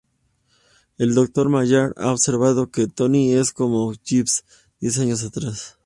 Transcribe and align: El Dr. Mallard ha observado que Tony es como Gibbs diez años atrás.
El 0.97 1.13
Dr. 1.13 1.47
Mallard 1.47 1.93
ha 1.99 2.11
observado 2.11 2.71
que 2.71 2.87
Tony 2.87 3.33
es 3.33 3.51
como 3.51 3.93
Gibbs 4.03 4.43
diez 4.79 4.97
años 4.97 5.23
atrás. 5.23 5.77